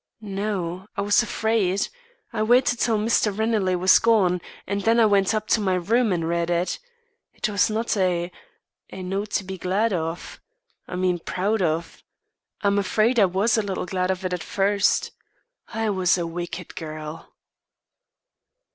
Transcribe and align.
"No, 0.23 0.87
I 0.97 1.01
was 1.01 1.21
afraid. 1.21 1.87
I 2.33 2.41
waited 2.41 2.79
till 2.79 2.97
Mr. 2.97 3.31
Ranelagh 3.37 3.77
was 3.77 3.99
gone; 3.99 4.41
then 4.65 4.99
I 4.99 5.05
went 5.05 5.35
up 5.35 5.45
to 5.49 5.61
my 5.61 5.75
room 5.75 6.11
and 6.11 6.27
read 6.27 6.49
it. 6.49 6.79
It 7.35 7.47
was 7.49 7.69
not 7.69 7.95
a 7.95 8.31
a 8.91 9.03
note 9.03 9.29
to 9.33 9.43
be 9.43 9.59
glad 9.59 9.93
of. 9.93 10.39
I 10.87 10.95
mean, 10.95 11.19
proud 11.19 11.61
of. 11.61 12.01
I'm 12.61 12.79
afraid 12.79 13.19
I 13.19 13.25
was 13.25 13.59
a 13.59 13.61
little 13.61 13.85
glad 13.85 14.09
of 14.09 14.25
it 14.25 14.33
at 14.33 14.41
first. 14.41 15.11
I 15.67 15.91
was 15.91 16.17
a 16.17 16.25
wicked 16.25 16.73
girl." 16.75 17.35